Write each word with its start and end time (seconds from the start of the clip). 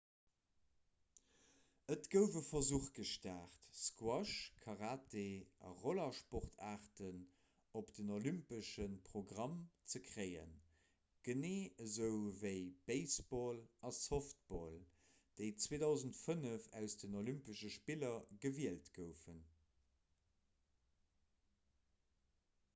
et 1.95 2.05
gouf 2.13 2.37
e 2.39 2.41
versuch 2.45 2.85
gestart 2.99 3.57
squash 3.79 4.31
karate 4.63 5.25
a 5.67 5.73
rollersportaarten 5.83 7.19
op 7.83 7.91
den 7.99 8.09
olympesche 8.15 8.87
programm 9.11 9.53
ze 9.95 10.01
kréien 10.07 10.57
genee 11.29 11.69
esou 11.87 12.17
ewéi 12.31 12.65
baseball 12.89 13.63
a 13.91 13.93
softball 14.01 14.81
déi 15.43 15.47
2005 15.69 16.69
aus 16.83 16.97
den 17.05 17.21
olympesche 17.23 17.73
spiller 17.79 18.19
gewielt 18.49 18.93
goufen 18.99 19.45